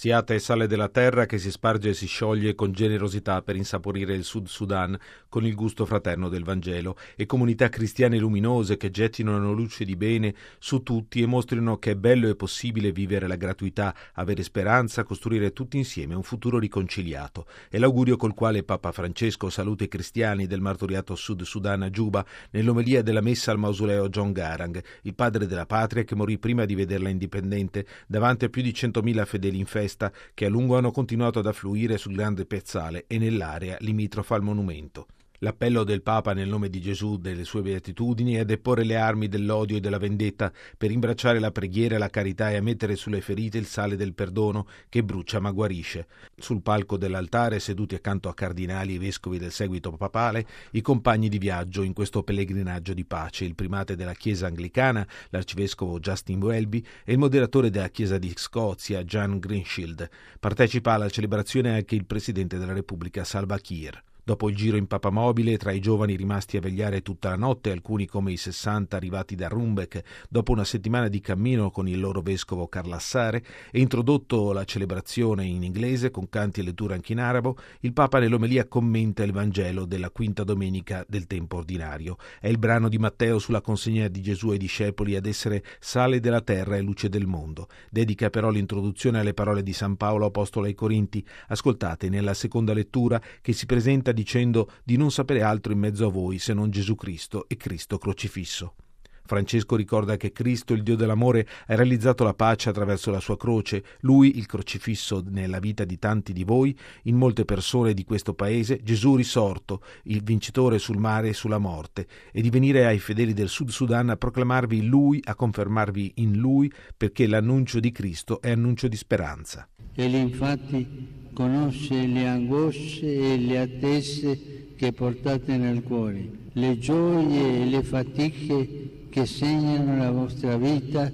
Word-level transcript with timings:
Siate 0.00 0.36
e 0.36 0.38
sale 0.38 0.68
della 0.68 0.88
terra 0.88 1.26
che 1.26 1.38
si 1.38 1.50
sparge 1.50 1.88
e 1.88 1.92
si 1.92 2.06
scioglie 2.06 2.54
con 2.54 2.70
generosità 2.70 3.42
per 3.42 3.56
insaporire 3.56 4.14
il 4.14 4.22
Sud 4.22 4.46
Sudan 4.46 4.96
con 5.28 5.44
il 5.44 5.56
gusto 5.56 5.84
fraterno 5.86 6.28
del 6.28 6.44
Vangelo 6.44 6.96
e 7.16 7.26
comunità 7.26 7.68
cristiane 7.68 8.16
luminose 8.16 8.76
che 8.76 8.92
gettino 8.92 9.52
luce 9.52 9.84
di 9.84 9.96
bene 9.96 10.36
su 10.60 10.84
tutti 10.84 11.20
e 11.20 11.26
mostrino 11.26 11.78
che 11.78 11.90
è 11.90 11.94
bello 11.96 12.28
e 12.28 12.36
possibile 12.36 12.92
vivere 12.92 13.26
la 13.26 13.34
gratuità, 13.34 13.92
avere 14.12 14.44
speranza, 14.44 15.02
costruire 15.02 15.52
tutti 15.52 15.76
insieme 15.78 16.14
un 16.14 16.22
futuro 16.22 16.60
riconciliato. 16.60 17.46
È 17.68 17.76
l'augurio 17.76 18.16
col 18.16 18.34
quale 18.34 18.62
Papa 18.62 18.92
Francesco 18.92 19.50
saluta 19.50 19.82
i 19.82 19.88
cristiani 19.88 20.46
del 20.46 20.60
martoriato 20.60 21.16
Sud 21.16 21.42
Sudan 21.42 21.82
a 21.82 21.90
Giuba 21.90 22.24
nell'omelia 22.52 23.02
della 23.02 23.20
messa 23.20 23.50
al 23.50 23.58
mausoleo 23.58 24.08
John 24.08 24.30
Garang, 24.30 24.80
il 25.02 25.16
padre 25.16 25.48
della 25.48 25.66
patria 25.66 26.04
che 26.04 26.14
morì 26.14 26.38
prima 26.38 26.66
di 26.66 26.76
vederla 26.76 27.08
indipendente 27.08 27.84
davanti 28.06 28.44
a 28.44 28.48
più 28.48 28.62
di 28.62 28.72
centomila 28.72 29.24
fedeli 29.24 29.58
in 29.58 29.66
festa 29.66 29.86
festa 29.88 30.12
che 30.34 30.44
a 30.44 30.48
lungo 30.50 30.76
hanno 30.76 30.90
continuato 30.90 31.38
ad 31.38 31.46
affluire 31.46 31.96
sul 31.96 32.14
grande 32.14 32.44
piazzale 32.44 33.04
e 33.06 33.18
nell'area 33.18 33.78
limitrofa 33.80 34.34
al 34.34 34.42
monumento. 34.42 35.06
L'appello 35.40 35.84
del 35.84 36.02
Papa 36.02 36.32
nel 36.32 36.48
nome 36.48 36.68
di 36.68 36.80
Gesù 36.80 37.16
delle 37.16 37.44
sue 37.44 37.62
beatitudini 37.62 38.34
è 38.34 38.44
deporre 38.44 38.82
le 38.82 38.96
armi 38.96 39.28
dell'odio 39.28 39.76
e 39.76 39.80
della 39.80 39.98
vendetta 39.98 40.52
per 40.76 40.90
imbracciare 40.90 41.38
la 41.38 41.52
preghiera 41.52 41.94
e 41.94 41.98
la 41.98 42.10
carità 42.10 42.50
e 42.50 42.56
a 42.56 42.62
mettere 42.62 42.96
sulle 42.96 43.20
ferite 43.20 43.56
il 43.56 43.66
sale 43.66 43.94
del 43.94 44.14
perdono 44.14 44.66
che 44.88 45.04
brucia 45.04 45.38
ma 45.38 45.52
guarisce. 45.52 46.08
Sul 46.36 46.60
palco 46.60 46.96
dell'altare, 46.96 47.60
seduti 47.60 47.94
accanto 47.94 48.28
a 48.28 48.34
cardinali 48.34 48.96
e 48.96 48.98
vescovi 48.98 49.38
del 49.38 49.52
seguito 49.52 49.92
papale, 49.92 50.44
i 50.72 50.80
compagni 50.80 51.28
di 51.28 51.38
viaggio 51.38 51.82
in 51.82 51.92
questo 51.92 52.24
pellegrinaggio 52.24 52.92
di 52.92 53.04
pace, 53.04 53.44
il 53.44 53.54
primate 53.54 53.94
della 53.94 54.14
Chiesa 54.14 54.48
anglicana, 54.48 55.06
l'arcivescovo 55.28 56.00
Justin 56.00 56.42
Welby 56.42 56.84
e 57.04 57.12
il 57.12 57.18
moderatore 57.18 57.70
della 57.70 57.90
Chiesa 57.90 58.18
di 58.18 58.32
Scozia, 58.34 59.04
Jan 59.04 59.38
Greenshield. 59.38 60.08
Partecipa 60.40 60.94
alla 60.94 61.08
celebrazione 61.08 61.74
anche 61.74 61.94
il 61.94 62.06
presidente 62.06 62.58
della 62.58 62.72
Repubblica 62.72 63.22
Salva 63.22 63.56
Kiir. 63.58 64.02
Dopo 64.28 64.50
il 64.50 64.56
giro 64.56 64.76
in 64.76 64.86
papamobile, 64.86 65.56
tra 65.56 65.72
i 65.72 65.80
giovani 65.80 66.14
rimasti 66.14 66.58
a 66.58 66.60
vegliare 66.60 67.00
tutta 67.00 67.30
la 67.30 67.36
notte, 67.36 67.70
alcuni 67.70 68.04
come 68.04 68.30
i 68.30 68.36
60 68.36 68.94
arrivati 68.94 69.34
da 69.34 69.48
Rumbeck, 69.48 70.26
dopo 70.28 70.52
una 70.52 70.64
settimana 70.64 71.08
di 71.08 71.22
cammino 71.22 71.70
con 71.70 71.88
il 71.88 71.98
loro 71.98 72.20
vescovo 72.20 72.68
Carlassare, 72.68 73.42
e 73.70 73.80
introdotto 73.80 74.52
la 74.52 74.64
celebrazione 74.64 75.46
in 75.46 75.62
inglese 75.62 76.10
con 76.10 76.28
canti 76.28 76.60
e 76.60 76.62
letture 76.62 76.92
anche 76.92 77.12
in 77.12 77.20
arabo, 77.20 77.56
il 77.80 77.94
Papa 77.94 78.18
nell'omelia 78.18 78.68
commenta 78.68 79.22
il 79.22 79.32
Vangelo 79.32 79.86
della 79.86 80.10
quinta 80.10 80.44
domenica 80.44 81.06
del 81.08 81.26
tempo 81.26 81.56
ordinario. 81.56 82.18
È 82.38 82.48
il 82.48 82.58
brano 82.58 82.90
di 82.90 82.98
Matteo 82.98 83.38
sulla 83.38 83.62
consegna 83.62 84.08
di 84.08 84.20
Gesù 84.20 84.50
ai 84.50 84.58
discepoli 84.58 85.16
ad 85.16 85.24
essere 85.24 85.64
sale 85.80 86.20
della 86.20 86.42
terra 86.42 86.76
e 86.76 86.82
luce 86.82 87.08
del 87.08 87.24
mondo. 87.24 87.68
Dedica 87.90 88.28
però 88.28 88.50
l'introduzione 88.50 89.20
alle 89.20 89.32
parole 89.32 89.62
di 89.62 89.72
San 89.72 89.96
Paolo 89.96 90.26
apostolo 90.26 90.66
ai 90.66 90.74
Corinti, 90.74 91.26
ascoltate 91.46 92.10
nella 92.10 92.34
seconda 92.34 92.74
lettura 92.74 93.18
che 93.40 93.54
si 93.54 93.64
presenta 93.64 94.16
dicendo 94.18 94.72
di 94.82 94.96
non 94.96 95.12
sapere 95.12 95.42
altro 95.42 95.72
in 95.72 95.78
mezzo 95.78 96.04
a 96.04 96.10
voi 96.10 96.40
se 96.40 96.52
non 96.52 96.70
Gesù 96.70 96.96
Cristo 96.96 97.46
e 97.46 97.56
Cristo 97.56 97.98
crocifisso. 97.98 98.74
Francesco 99.22 99.76
ricorda 99.76 100.16
che 100.16 100.32
Cristo, 100.32 100.72
il 100.72 100.82
Dio 100.82 100.96
dell'amore, 100.96 101.46
ha 101.66 101.74
realizzato 101.74 102.24
la 102.24 102.32
pace 102.32 102.70
attraverso 102.70 103.10
la 103.10 103.20
sua 103.20 103.36
croce, 103.36 103.84
lui 104.00 104.38
il 104.38 104.46
crocifisso 104.46 105.22
nella 105.28 105.58
vita 105.58 105.84
di 105.84 105.98
tanti 105.98 106.32
di 106.32 106.44
voi, 106.44 106.76
in 107.02 107.16
molte 107.16 107.44
persone 107.44 107.92
di 107.92 108.04
questo 108.04 108.32
paese, 108.32 108.80
Gesù 108.82 109.14
risorto, 109.14 109.82
il 110.04 110.22
vincitore 110.22 110.78
sul 110.78 110.96
mare 110.96 111.28
e 111.28 111.34
sulla 111.34 111.58
morte, 111.58 112.06
e 112.32 112.40
di 112.40 112.48
venire 112.48 112.86
ai 112.86 112.98
fedeli 112.98 113.34
del 113.34 113.50
Sud 113.50 113.68
Sudan 113.68 114.08
a 114.08 114.16
proclamarvi 114.16 114.86
lui, 114.86 115.20
a 115.22 115.34
confermarvi 115.34 116.14
in 116.16 116.38
lui, 116.38 116.72
perché 116.96 117.26
l'annuncio 117.26 117.80
di 117.80 117.92
Cristo 117.92 118.40
è 118.40 118.50
annuncio 118.50 118.88
di 118.88 118.96
speranza. 118.96 119.68
Egli 119.94 120.16
infatti 120.16 121.17
conosce 121.38 122.04
le 122.04 122.26
angosce 122.26 123.34
e 123.34 123.38
le 123.38 123.60
attese 123.60 124.72
che 124.74 124.92
portate 124.92 125.56
nel 125.56 125.84
cuore, 125.84 126.28
le 126.54 126.78
gioie 126.78 127.62
e 127.62 127.64
le 127.66 127.84
fatiche 127.84 129.06
che 129.08 129.24
segnano 129.24 129.96
la 129.96 130.10
vostra 130.10 130.56
vita, 130.56 131.08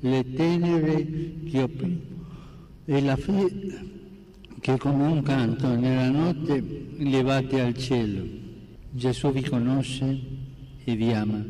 le 0.00 0.32
tenebre 0.32 1.42
che 1.44 1.60
opprimono 1.60 2.00
e 2.86 3.02
la 3.02 3.16
fede 3.16 3.96
che 4.58 4.78
come 4.78 5.06
un 5.06 5.20
canto 5.20 5.68
nella 5.76 6.08
notte 6.08 6.86
levate 6.96 7.60
al 7.60 7.76
cielo. 7.76 8.24
Gesù 8.90 9.30
vi 9.32 9.42
conosce 9.42 10.18
e 10.82 10.96
vi 10.96 11.12
ama. 11.12 11.44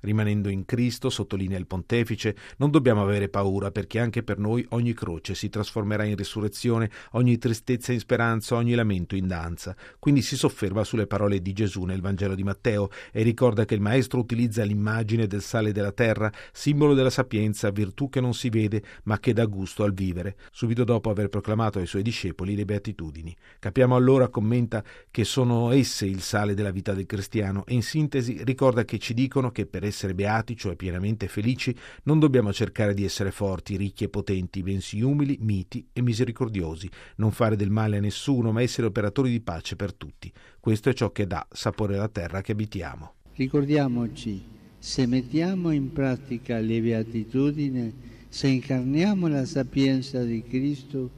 Rimanendo 0.00 0.48
in 0.48 0.64
Cristo, 0.64 1.10
sottolinea 1.10 1.58
il 1.58 1.66
pontefice, 1.66 2.36
non 2.56 2.70
dobbiamo 2.70 3.02
avere 3.02 3.28
paura 3.28 3.70
perché 3.70 3.98
anche 3.98 4.22
per 4.22 4.38
noi 4.38 4.64
ogni 4.70 4.94
croce 4.94 5.34
si 5.34 5.48
trasformerà 5.48 6.04
in 6.04 6.16
risurrezione, 6.16 6.90
ogni 7.12 7.38
tristezza 7.38 7.92
in 7.92 7.98
speranza, 7.98 8.56
ogni 8.56 8.74
lamento 8.74 9.14
in 9.16 9.26
danza. 9.26 9.76
Quindi 9.98 10.22
si 10.22 10.36
sofferma 10.36 10.84
sulle 10.84 11.06
parole 11.06 11.40
di 11.40 11.52
Gesù 11.52 11.84
nel 11.84 12.00
Vangelo 12.00 12.34
di 12.34 12.42
Matteo 12.42 12.88
e 13.12 13.22
ricorda 13.22 13.64
che 13.64 13.74
il 13.74 13.80
Maestro 13.80 14.20
utilizza 14.20 14.64
l'immagine 14.64 15.26
del 15.26 15.42
sale 15.42 15.72
della 15.72 15.92
terra, 15.92 16.32
simbolo 16.52 16.94
della 16.94 17.10
sapienza, 17.10 17.70
virtù 17.70 18.08
che 18.08 18.20
non 18.20 18.34
si 18.34 18.48
vede 18.48 18.82
ma 19.04 19.18
che 19.18 19.32
dà 19.32 19.44
gusto 19.44 19.84
al 19.84 19.92
vivere, 19.92 20.36
subito 20.50 20.84
dopo 20.84 21.10
aver 21.10 21.28
proclamato 21.28 21.78
ai 21.78 21.86
suoi 21.86 22.02
discepoli 22.02 22.54
le 22.54 22.64
beatitudini. 22.64 23.36
Capiamo 23.58 23.96
allora, 23.96 24.28
commenta, 24.28 24.82
che 25.10 25.24
sono 25.24 25.70
esse 25.72 26.06
il 26.06 26.20
sale 26.20 26.54
della 26.54 26.70
vita 26.70 26.94
del 26.94 27.06
cristiano 27.06 27.64
e 27.66 27.74
in 27.74 27.82
sintesi 27.82 28.42
ricorda 28.44 28.84
che 28.84 28.98
ci 28.98 29.14
dicono 29.14 29.50
che 29.50 29.66
per 29.66 29.84
essere 29.90 30.14
beati, 30.14 30.56
cioè 30.56 30.74
pienamente 30.74 31.28
felici, 31.28 31.76
non 32.04 32.18
dobbiamo 32.18 32.52
cercare 32.52 32.94
di 32.94 33.04
essere 33.04 33.30
forti, 33.30 33.76
ricchi 33.76 34.04
e 34.04 34.08
potenti, 34.08 34.62
bensì 34.62 35.02
umili, 35.02 35.36
miti 35.40 35.86
e 35.92 36.00
misericordiosi, 36.00 36.88
non 37.16 37.30
fare 37.30 37.56
del 37.56 37.70
male 37.70 37.98
a 37.98 38.00
nessuno, 38.00 38.52
ma 38.52 38.62
essere 38.62 38.86
operatori 38.86 39.30
di 39.30 39.40
pace 39.40 39.76
per 39.76 39.92
tutti. 39.92 40.32
Questo 40.58 40.88
è 40.88 40.94
ciò 40.94 41.12
che 41.12 41.26
dà 41.26 41.46
sapore 41.50 41.96
alla 41.96 42.08
terra 42.08 42.40
che 42.40 42.52
abitiamo. 42.52 43.14
Ricordiamoci, 43.34 44.42
se 44.78 45.06
mettiamo 45.06 45.70
in 45.70 45.92
pratica 45.92 46.58
le 46.58 46.80
beatitudini, 46.80 47.92
se 48.28 48.48
incarniamo 48.48 49.28
la 49.28 49.44
sapienza 49.44 50.22
di 50.22 50.42
Cristo, 50.42 51.10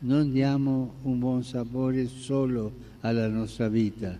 non 0.00 0.32
diamo 0.32 0.94
un 1.02 1.18
buon 1.18 1.44
sapore 1.44 2.06
solo 2.06 2.72
alla 3.00 3.28
nostra 3.28 3.68
vita, 3.68 4.18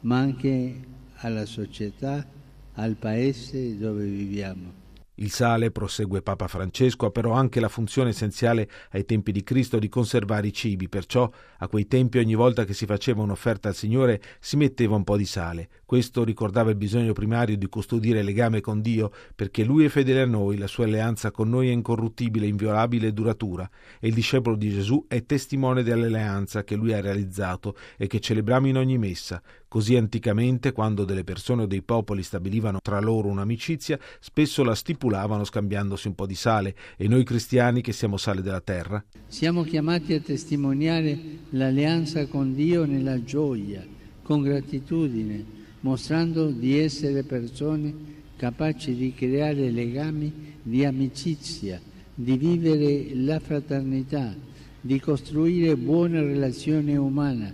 ma 0.00 0.18
anche 0.18 0.74
alla 1.16 1.46
società 1.46 2.26
al 2.74 2.96
paese 2.96 3.76
dove 3.76 4.04
viviamo. 4.04 4.82
Il 5.18 5.30
sale, 5.30 5.70
prosegue 5.70 6.22
Papa 6.22 6.48
Francesco, 6.48 7.06
ha 7.06 7.10
però 7.10 7.34
anche 7.34 7.60
la 7.60 7.68
funzione 7.68 8.10
essenziale 8.10 8.68
ai 8.90 9.04
tempi 9.04 9.30
di 9.30 9.44
Cristo 9.44 9.78
di 9.78 9.88
conservare 9.88 10.48
i 10.48 10.52
cibi, 10.52 10.88
perciò 10.88 11.30
a 11.58 11.68
quei 11.68 11.86
tempi 11.86 12.18
ogni 12.18 12.34
volta 12.34 12.64
che 12.64 12.74
si 12.74 12.84
faceva 12.84 13.22
un'offerta 13.22 13.68
al 13.68 13.76
Signore 13.76 14.20
si 14.40 14.56
metteva 14.56 14.96
un 14.96 15.04
po' 15.04 15.16
di 15.16 15.24
sale. 15.24 15.68
Questo 15.84 16.24
ricordava 16.24 16.70
il 16.70 16.76
bisogno 16.76 17.12
primario 17.12 17.56
di 17.56 17.68
custodire 17.68 18.24
legame 18.24 18.60
con 18.60 18.80
Dio, 18.80 19.12
perché 19.36 19.62
Lui 19.62 19.84
è 19.84 19.88
fedele 19.88 20.22
a 20.22 20.26
noi, 20.26 20.58
la 20.58 20.66
sua 20.66 20.84
alleanza 20.84 21.30
con 21.30 21.48
noi 21.48 21.68
è 21.68 21.72
incorruttibile, 21.72 22.48
inviolabile 22.48 23.06
e 23.06 23.12
duratura, 23.12 23.70
e 24.00 24.08
il 24.08 24.14
discepolo 24.14 24.56
di 24.56 24.70
Gesù 24.70 25.04
è 25.06 25.24
testimone 25.24 25.84
dell'alleanza 25.84 26.64
che 26.64 26.74
Lui 26.74 26.92
ha 26.92 27.00
realizzato 27.00 27.76
e 27.96 28.08
che 28.08 28.18
celebriamo 28.18 28.66
in 28.66 28.78
ogni 28.78 28.98
messa. 28.98 29.40
Così 29.74 29.96
anticamente, 29.96 30.70
quando 30.70 31.04
delle 31.04 31.24
persone 31.24 31.64
o 31.64 31.66
dei 31.66 31.82
popoli 31.82 32.22
stabilivano 32.22 32.78
tra 32.80 33.00
loro 33.00 33.26
un'amicizia, 33.26 33.98
spesso 34.20 34.62
la 34.62 34.76
stipulavano 34.76 35.42
scambiandosi 35.42 36.06
un 36.06 36.14
po' 36.14 36.26
di 36.26 36.36
sale, 36.36 36.76
e 36.96 37.08
noi 37.08 37.24
cristiani 37.24 37.80
che 37.80 37.90
siamo 37.90 38.16
sale 38.16 38.40
della 38.40 38.60
terra. 38.60 39.04
Siamo 39.26 39.64
chiamati 39.64 40.12
a 40.12 40.20
testimoniare 40.20 41.18
l'alleanza 41.50 42.24
con 42.28 42.54
Dio 42.54 42.84
nella 42.84 43.24
gioia, 43.24 43.84
con 44.22 44.42
gratitudine, 44.42 45.44
mostrando 45.80 46.52
di 46.52 46.78
essere 46.78 47.24
persone 47.24 47.92
capaci 48.36 48.94
di 48.94 49.12
creare 49.12 49.72
legami 49.72 50.54
di 50.62 50.84
amicizia, 50.84 51.80
di 52.14 52.36
vivere 52.36 53.12
la 53.16 53.40
fraternità, 53.40 54.36
di 54.80 55.00
costruire 55.00 55.76
buona 55.76 56.20
relazione 56.20 56.96
umana, 56.96 57.52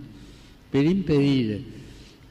per 0.69 0.85
impedire 0.85 1.79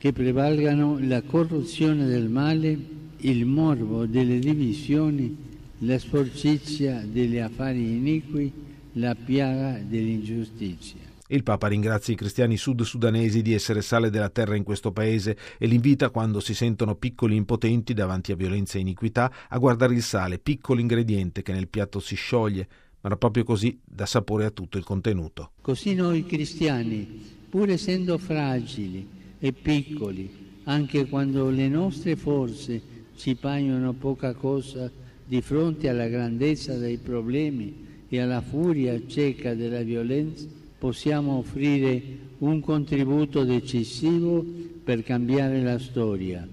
che 0.00 0.14
prevalgano 0.14 0.97
la 0.99 1.20
corruzione 1.20 2.06
del 2.06 2.31
male, 2.31 2.79
il 3.19 3.44
morbo 3.44 4.06
delle 4.06 4.38
divisioni, 4.38 5.37
la 5.81 5.99
sporcizia 5.99 7.05
degli 7.05 7.37
affari 7.37 7.99
iniqui, 7.99 8.50
la 8.93 9.14
piaga 9.14 9.79
dell'ingiustizia. 9.79 11.00
Il 11.26 11.43
Papa 11.43 11.69
ringrazia 11.69 12.14
i 12.14 12.17
cristiani 12.17 12.56
sud-sudanesi 12.56 13.43
di 13.43 13.52
essere 13.52 13.82
sale 13.82 14.08
della 14.08 14.31
terra 14.31 14.56
in 14.56 14.62
questo 14.62 14.91
paese 14.91 15.37
e 15.58 15.67
li 15.67 15.75
invita, 15.75 16.08
quando 16.08 16.41
si 16.41 16.55
sentono 16.55 16.94
piccoli 16.94 17.35
e 17.35 17.37
impotenti 17.37 17.93
davanti 17.93 18.32
a 18.32 18.37
violenza 18.37 18.79
e 18.79 18.81
iniquità, 18.81 19.31
a 19.50 19.58
guardare 19.58 19.93
il 19.93 20.02
sale, 20.02 20.38
piccolo 20.38 20.81
ingrediente 20.81 21.43
che 21.43 21.52
nel 21.52 21.69
piatto 21.69 22.00
si 22.00 22.14
scioglie, 22.14 22.67
ma 23.02 23.14
proprio 23.17 23.44
così 23.44 23.79
dà 23.85 24.06
sapore 24.06 24.47
a 24.47 24.50
tutto 24.50 24.79
il 24.79 24.85
contenuto. 24.85 25.50
Così 25.61 25.94
noi 25.94 26.25
cristiani, 26.25 27.37
pur 27.50 27.69
essendo 27.69 28.17
fragili, 28.17 29.19
e 29.40 29.52
piccoli, 29.52 30.31
anche 30.64 31.06
quando 31.06 31.48
le 31.48 31.66
nostre 31.66 32.14
forze 32.14 32.81
ci 33.16 33.34
paiono 33.34 33.94
poca 33.94 34.34
cosa 34.34 34.90
di 35.26 35.40
fronte 35.40 35.88
alla 35.88 36.06
grandezza 36.06 36.76
dei 36.76 36.98
problemi 36.98 37.88
e 38.08 38.20
alla 38.20 38.40
furia 38.40 39.00
cieca 39.06 39.54
della 39.54 39.82
violenza 39.82 40.46
possiamo 40.78 41.38
offrire 41.38 42.02
un 42.38 42.60
contributo 42.60 43.44
decisivo 43.44 44.44
per 44.82 45.02
cambiare 45.02 45.62
la 45.62 45.78
storia. 45.78 46.46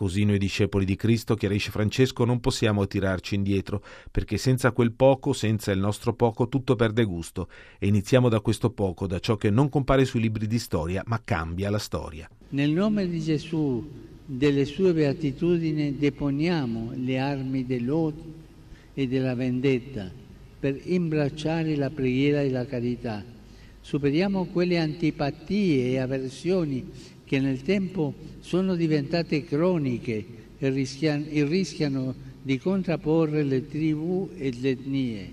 Così 0.00 0.24
noi 0.24 0.38
discepoli 0.38 0.86
di 0.86 0.96
Cristo, 0.96 1.34
chiarisce 1.34 1.70
Francesco, 1.70 2.24
non 2.24 2.40
possiamo 2.40 2.86
tirarci 2.86 3.34
indietro, 3.34 3.84
perché 4.10 4.38
senza 4.38 4.72
quel 4.72 4.92
poco, 4.92 5.34
senza 5.34 5.72
il 5.72 5.78
nostro 5.78 6.14
poco, 6.14 6.48
tutto 6.48 6.74
perde 6.74 7.04
gusto. 7.04 7.48
E 7.78 7.86
iniziamo 7.88 8.30
da 8.30 8.40
questo 8.40 8.70
poco, 8.70 9.06
da 9.06 9.18
ciò 9.18 9.36
che 9.36 9.50
non 9.50 9.68
compare 9.68 10.06
sui 10.06 10.22
libri 10.22 10.46
di 10.46 10.58
storia, 10.58 11.02
ma 11.04 11.20
cambia 11.22 11.68
la 11.68 11.76
storia. 11.78 12.26
Nel 12.48 12.70
nome 12.70 13.10
di 13.10 13.20
Gesù, 13.20 13.86
delle 14.24 14.64
sue 14.64 14.94
beatitudini, 14.94 15.98
deponiamo 15.98 16.92
le 16.94 17.18
armi 17.18 17.66
dell'odio 17.66 18.32
e 18.94 19.06
della 19.06 19.34
vendetta 19.34 20.10
per 20.58 20.80
imbracciare 20.82 21.76
la 21.76 21.90
preghiera 21.90 22.40
e 22.40 22.48
la 22.48 22.64
carità. 22.64 23.22
Superiamo 23.82 24.46
quelle 24.46 24.78
antipatie 24.78 25.90
e 25.90 25.98
avversioni 25.98 26.88
che 27.30 27.38
nel 27.38 27.62
tempo 27.62 28.12
sono 28.40 28.74
diventate 28.74 29.44
croniche 29.44 30.24
e 30.58 30.68
rischiano, 30.68 31.26
e 31.28 31.44
rischiano 31.44 32.12
di 32.42 32.58
contrapporre 32.58 33.44
le 33.44 33.68
tribù 33.68 34.28
e 34.36 34.52
le 34.58 34.70
etnie. 34.70 35.32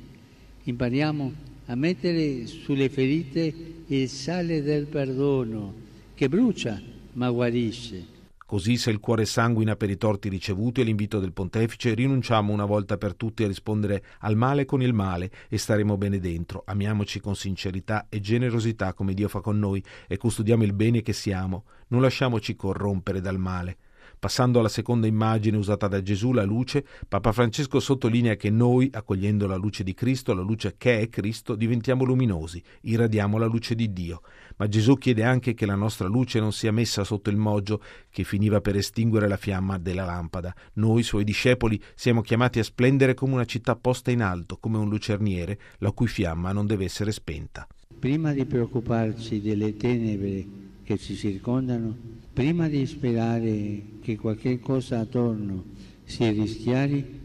Impariamo 0.65 1.33
a 1.65 1.73
mettere 1.73 2.45
sulle 2.45 2.89
ferite 2.89 3.51
il 3.87 4.07
sale 4.09 4.61
del 4.61 4.85
perdono, 4.85 5.73
che 6.13 6.29
brucia 6.29 6.79
ma 7.13 7.31
guarisce 7.31 8.16
Così 8.47 8.77
se 8.77 8.91
il 8.91 9.01
cuore 9.01 9.25
sanguina 9.25 9.75
per 9.75 9.89
i 9.89 9.97
torti 9.97 10.29
ricevuti 10.29 10.79
e 10.79 10.85
l'invito 10.85 11.19
del 11.19 11.33
pontefice, 11.33 11.93
rinunciamo 11.93 12.53
una 12.53 12.63
volta 12.63 12.97
per 12.97 13.13
tutti 13.13 13.43
a 13.43 13.47
rispondere 13.47 14.01
al 14.19 14.37
male 14.37 14.63
con 14.63 14.81
il 14.81 14.93
male 14.93 15.29
e 15.49 15.57
staremo 15.57 15.97
bene 15.97 16.17
dentro. 16.17 16.63
Amiamoci 16.65 17.19
con 17.19 17.35
sincerità 17.35 18.05
e 18.07 18.21
generosità 18.21 18.93
come 18.93 19.13
Dio 19.13 19.27
fa 19.27 19.41
con 19.41 19.59
noi 19.59 19.83
e 20.07 20.15
custodiamo 20.15 20.63
il 20.63 20.71
bene 20.71 21.01
che 21.01 21.11
siamo. 21.11 21.65
Non 21.89 21.99
lasciamoci 21.99 22.55
corrompere 22.55 23.19
dal 23.19 23.37
male. 23.37 23.79
Passando 24.19 24.57
alla 24.57 24.67
seconda 24.67 25.05
immagine 25.05 25.57
usata 25.57 25.87
da 25.87 26.01
Gesù, 26.01 26.31
la 26.31 26.43
luce, 26.43 26.83
Papa 27.07 27.31
Francesco 27.31 27.79
sottolinea 27.79 28.35
che 28.35 28.49
noi, 28.49 28.89
accogliendo 28.91 29.45
la 29.45 29.55
luce 29.55 29.83
di 29.83 29.93
Cristo, 29.93 30.33
la 30.33 30.41
luce 30.41 30.73
che 30.75 31.01
è 31.01 31.09
Cristo, 31.09 31.53
diventiamo 31.53 32.03
luminosi, 32.03 32.61
irradiamo 32.81 33.37
la 33.37 33.45
luce 33.45 33.75
di 33.75 33.93
Dio. 33.93 34.21
Ma 34.55 34.67
Gesù 34.67 34.95
chiede 34.95 35.23
anche 35.23 35.53
che 35.53 35.67
la 35.67 35.75
nostra 35.75 36.07
luce 36.07 36.39
non 36.39 36.51
sia 36.51 36.71
messa 36.71 37.03
sotto 37.03 37.29
il 37.29 37.37
moggio 37.37 37.79
che 38.09 38.23
finiva 38.23 38.59
per 38.59 38.75
estinguere 38.75 39.27
la 39.27 39.37
fiamma 39.37 39.77
della 39.77 40.05
lampada. 40.05 40.51
Noi, 40.73 41.03
suoi 41.03 41.23
discepoli, 41.23 41.79
siamo 41.93 42.21
chiamati 42.21 42.57
a 42.57 42.63
splendere 42.63 43.13
come 43.13 43.33
una 43.33 43.45
città 43.45 43.75
posta 43.75 44.09
in 44.09 44.23
alto, 44.23 44.57
come 44.57 44.79
un 44.79 44.89
lucerniere, 44.89 45.59
la 45.77 45.91
cui 45.91 46.07
fiamma 46.07 46.51
non 46.51 46.65
deve 46.65 46.85
essere 46.85 47.11
spenta. 47.11 47.67
Prima 47.99 48.33
di 48.33 48.45
preoccuparci 48.45 49.41
delle 49.41 49.77
tenebre 49.77 50.45
che 50.83 50.97
ci 50.97 51.15
circondano, 51.15 51.95
prima 52.33 52.67
di 52.67 52.85
sperare 52.85 53.95
che 54.07 54.15
qualche 54.15 54.57
cosa 54.61 54.99
attorno 54.99 55.65
si 56.05 56.29
rischiari, 56.29 57.19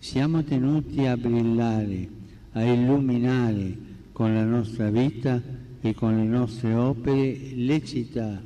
siamo 0.00 0.42
tenuti 0.42 1.06
a 1.06 1.16
brillare, 1.16 2.08
a 2.54 2.64
illuminare 2.64 3.76
con 4.10 4.34
la 4.34 4.42
nostra 4.42 4.90
vita 4.90 5.40
e 5.80 5.94
con 5.94 6.16
le 6.16 6.24
nostre 6.24 6.74
opere 6.74 7.38
le 7.54 7.84
città, 7.84 8.42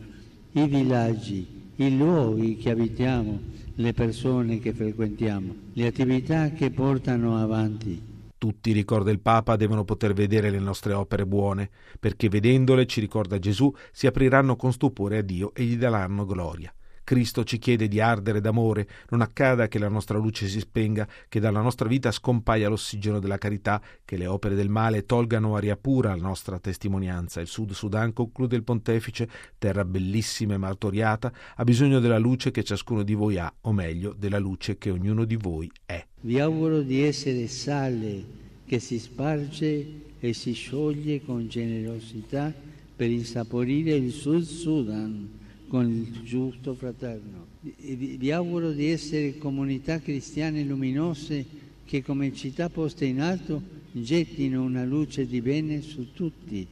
i 0.52 0.66
villaggi, 0.66 1.46
i 1.76 1.96
luoghi 1.96 2.58
che 2.58 2.68
abitiamo, 2.68 3.40
le 3.76 3.94
persone 3.94 4.58
che 4.58 4.74
frequentiamo, 4.74 5.54
le 5.72 5.86
attività 5.86 6.50
che 6.50 6.70
portano 6.70 7.38
avanti. 7.38 8.02
Tutti, 8.36 8.72
ricorda 8.72 9.10
il 9.10 9.20
Papa, 9.20 9.56
devono 9.56 9.84
poter 9.84 10.12
vedere 10.12 10.50
le 10.50 10.60
nostre 10.60 10.92
opere 10.92 11.24
buone, 11.24 11.70
perché 11.98 12.28
vedendole, 12.28 12.84
ci 12.84 13.00
ricorda 13.00 13.38
Gesù, 13.38 13.74
si 13.92 14.06
apriranno 14.06 14.56
con 14.56 14.74
stupore 14.74 15.16
a 15.16 15.22
Dio 15.22 15.54
e 15.54 15.64
gli 15.64 15.78
daranno 15.78 16.26
gloria. 16.26 16.70
Cristo 17.08 17.42
ci 17.42 17.56
chiede 17.56 17.88
di 17.88 18.00
ardere 18.00 18.42
d'amore, 18.42 18.86
non 19.08 19.22
accada 19.22 19.66
che 19.66 19.78
la 19.78 19.88
nostra 19.88 20.18
luce 20.18 20.46
si 20.46 20.60
spenga, 20.60 21.08
che 21.26 21.40
dalla 21.40 21.62
nostra 21.62 21.88
vita 21.88 22.10
scompaia 22.10 22.68
l'ossigeno 22.68 23.18
della 23.18 23.38
carità, 23.38 23.80
che 24.04 24.18
le 24.18 24.26
opere 24.26 24.54
del 24.54 24.68
male 24.68 25.06
tolgano 25.06 25.56
aria 25.56 25.74
pura 25.74 26.12
alla 26.12 26.20
nostra 26.20 26.58
testimonianza. 26.58 27.40
Il 27.40 27.46
Sud 27.46 27.72
Sudan, 27.72 28.12
conclude 28.12 28.56
il 28.56 28.62
pontefice, 28.62 29.26
terra 29.56 29.86
bellissima 29.86 30.52
e 30.52 30.58
martoriata, 30.58 31.32
ha 31.56 31.64
bisogno 31.64 31.98
della 31.98 32.18
luce 32.18 32.50
che 32.50 32.62
ciascuno 32.62 33.02
di 33.02 33.14
voi 33.14 33.38
ha, 33.38 33.50
o 33.62 33.72
meglio, 33.72 34.12
della 34.12 34.38
luce 34.38 34.76
che 34.76 34.90
ognuno 34.90 35.24
di 35.24 35.36
voi 35.36 35.72
è. 35.86 36.04
Vi 36.20 36.38
auguro 36.38 36.82
di 36.82 37.00
essere 37.00 37.46
sale 37.46 38.22
che 38.66 38.80
si 38.80 38.98
sparge 38.98 39.86
e 40.20 40.34
si 40.34 40.52
scioglie 40.52 41.24
con 41.24 41.48
generosità 41.48 42.52
per 42.94 43.08
insaporire 43.08 43.94
il 43.94 44.12
Sud 44.12 44.42
Sudan 44.42 45.37
con 45.68 45.90
il 45.90 46.22
giusto 46.22 46.74
fraterno. 46.74 47.46
Vi, 47.60 48.16
vi 48.18 48.30
auguro 48.32 48.72
di 48.72 48.86
essere 48.86 49.38
comunità 49.38 50.00
cristiane 50.00 50.64
luminose 50.64 51.44
che 51.84 52.02
come 52.02 52.34
città 52.34 52.68
poste 52.68 53.04
in 53.04 53.20
alto 53.20 53.62
gettino 53.92 54.62
una 54.62 54.84
luce 54.84 55.26
di 55.26 55.40
bene 55.40 55.80
su 55.80 56.12
tutti 56.12 56.66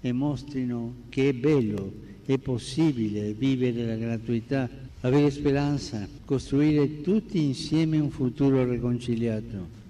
e 0.00 0.12
mostrino 0.12 0.94
che 1.08 1.30
è 1.30 1.32
bello, 1.32 1.92
è 2.24 2.38
possibile 2.38 3.32
vivere 3.32 3.84
la 3.84 3.96
gratuità 3.96 4.68
avere 5.02 5.30
speranza, 5.30 6.06
costruire 6.24 7.00
tutti 7.00 7.42
insieme 7.42 7.98
un 7.98 8.10
futuro 8.10 8.68
riconciliato. 8.68 9.80